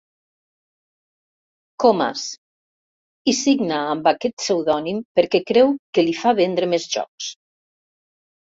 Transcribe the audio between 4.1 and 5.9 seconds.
aquest pseudònim perquè creu